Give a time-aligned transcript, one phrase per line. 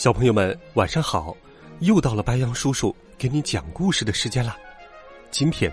[0.00, 1.36] 小朋友们，晚上好！
[1.80, 4.56] 又到了白羊叔叔给你讲故事的时间了。
[5.30, 5.70] 今天，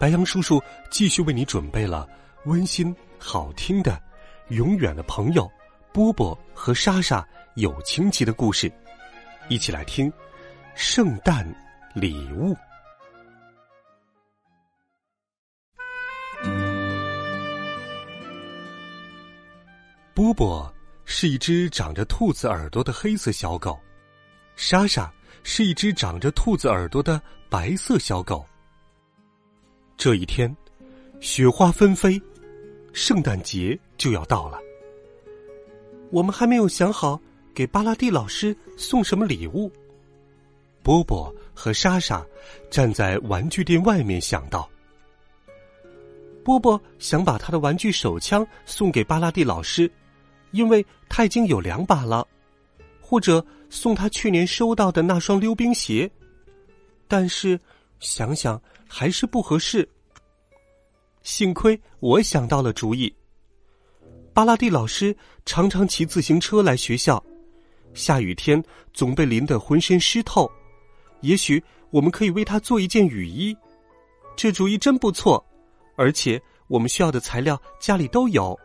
[0.00, 0.60] 白羊叔叔
[0.90, 2.04] 继续为你准备了
[2.46, 3.92] 温馨好听的
[4.48, 5.44] 《永远的朋友》
[5.92, 8.68] 波波和莎莎有情集的故事，
[9.48, 10.10] 一起来听
[10.74, 11.46] 《圣诞
[11.94, 12.52] 礼物》。
[20.14, 20.74] 波波。
[21.10, 23.80] 是一只长着兔子耳朵的黑色小狗，
[24.56, 25.10] 莎莎
[25.42, 28.44] 是一只长着兔子耳朵的白色小狗。
[29.96, 30.54] 这一天，
[31.18, 32.20] 雪花纷飞，
[32.92, 34.60] 圣诞节就要到了。
[36.10, 37.18] 我们还没有想好
[37.54, 39.72] 给巴拉蒂老师送什么礼物。
[40.82, 42.24] 波波和莎莎
[42.70, 44.68] 站在玩具店外面想到，
[46.44, 49.90] 波波想把他的玩具手枪送给巴拉蒂老师。
[50.50, 52.26] 因为他已经有两把了，
[53.00, 56.10] 或者送他去年收到的那双溜冰鞋，
[57.06, 57.58] 但是
[58.00, 59.88] 想想还是不合适。
[61.22, 63.14] 幸亏我想到了主意。
[64.32, 67.22] 巴拉蒂老师常常骑自行车来学校，
[67.92, 68.62] 下雨天
[68.94, 70.50] 总被淋得浑身湿透。
[71.20, 73.56] 也许我们可以为他做一件雨衣，
[74.36, 75.44] 这主意真不错，
[75.96, 78.58] 而且我们需要的材料家里都有。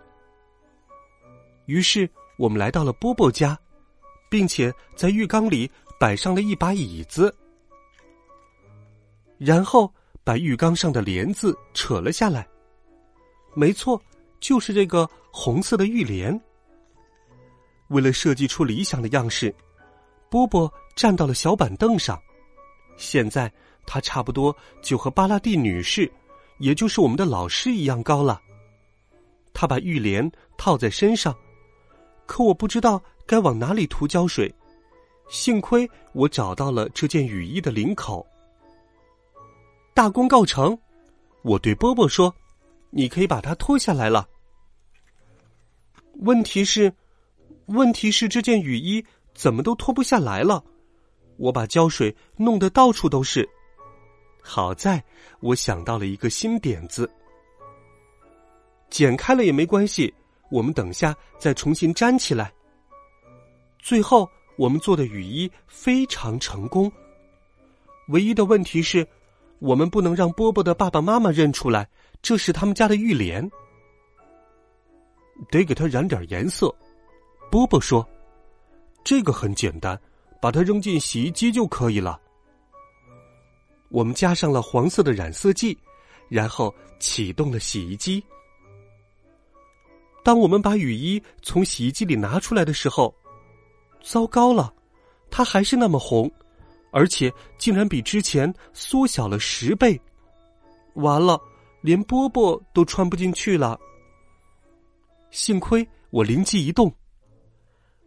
[1.66, 3.58] 于是我们来到了波波家，
[4.30, 7.34] 并且在浴缸里摆上了一把椅子，
[9.38, 9.92] 然后
[10.24, 12.48] 把浴缸上的帘子扯了下来。
[13.54, 14.02] 没错，
[14.40, 16.40] 就是这个红色的浴帘。
[17.90, 19.54] 为了设计出理想的样式，
[20.30, 22.20] 波波站到了小板凳上。
[22.98, 23.52] 现在
[23.86, 26.12] 他差不多就和巴拉蒂女士，
[26.58, 28.42] 也就是我们的老师一样高了。
[29.54, 31.36] 他把浴帘套在身上。
[32.26, 34.54] 可我不知道该往哪里涂胶水，
[35.30, 38.26] 幸亏我找到了这件雨衣的领口。
[39.94, 40.78] 大功告成，
[41.44, 42.34] 我对波波说
[42.90, 44.28] ：“你可以把它脱下来了。”
[46.22, 46.94] 问题是，
[47.68, 50.64] 问题是这件雨衣怎么都脱不下来了？
[51.38, 53.48] 我把胶水弄得到处都是。
[54.42, 55.04] 好在
[55.40, 57.10] 我想到了一个新点子，
[58.90, 60.14] 剪开了也没关系。
[60.54, 62.54] 我们等下再重新粘起来。
[63.80, 66.92] 最后，我们做的雨衣非常成功。
[68.10, 69.08] 唯一的问题是，
[69.58, 71.90] 我们不能让波波的爸爸妈妈认出来
[72.22, 73.50] 这是他们家的浴帘。
[75.50, 76.72] 得给它染点颜色。
[77.50, 78.08] 波波说
[79.04, 80.00] ：“这个很简单，
[80.40, 82.22] 把它扔进洗衣机就可以了。”
[83.90, 85.76] 我们加上了黄色的染色剂，
[86.30, 88.24] 然后启动了洗衣机。
[90.24, 93.14] 当我们把雨衣从洗衣机里拿出来的时候，
[94.02, 94.74] 糟糕了，
[95.30, 96.32] 它还是那么红，
[96.92, 100.00] 而且竟然比之前缩小了十倍。
[100.94, 101.40] 完了，
[101.82, 103.78] 连波波都穿不进去了。
[105.30, 106.94] 幸亏我灵机一动，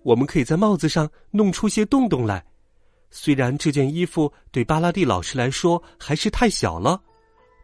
[0.03, 2.43] 我们可以在帽子上弄出些洞洞来。
[3.11, 7.01] 虽然这件衣服对巴拉蒂老师来说还是太小了，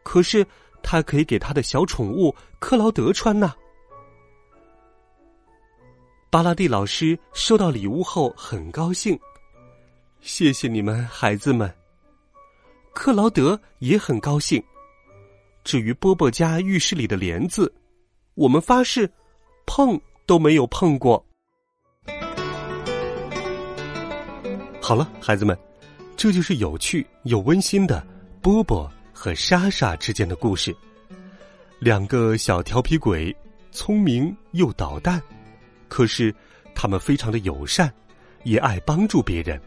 [0.02, 0.46] 可是
[0.82, 3.54] 他可以给他的小宠物克劳德穿呢。
[6.32, 9.20] 巴拉蒂老师收到礼物后很高兴，
[10.22, 11.70] 谢谢你们，孩子们。
[12.94, 14.62] 克劳德也很高兴。
[15.62, 17.70] 至于波波家浴室里的帘子，
[18.32, 19.06] 我们发誓
[19.66, 21.22] 碰都没有碰过。
[24.80, 25.54] 好了，孩子们，
[26.16, 28.02] 这就是有趣又温馨的
[28.40, 30.74] 波波和莎莎之间的故事。
[31.78, 33.36] 两个小调皮鬼，
[33.70, 35.20] 聪明又捣蛋。
[35.92, 36.34] 可是，
[36.74, 37.92] 他们非常的友善，
[38.44, 39.60] 也爱帮助别人。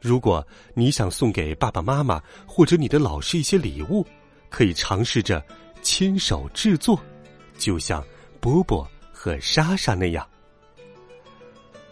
[0.00, 4.04] 如果你想送给爸爸妈妈或者你的老师一些礼物，
[4.50, 5.40] 可以尝试着
[5.80, 7.00] 亲手制作，
[7.56, 8.04] 就像
[8.40, 10.28] 波波和莎莎那样。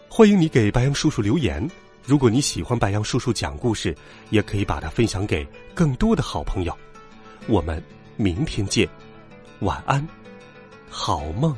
[0.09, 1.65] 欢迎你给白杨叔叔留言。
[2.03, 3.95] 如果你喜欢白杨叔叔讲故事，
[4.29, 6.77] 也可以把它分享给更多的好朋友。
[7.47, 7.81] 我们
[8.17, 8.85] 明天见，
[9.61, 10.05] 晚安，
[10.89, 11.55] 好梦。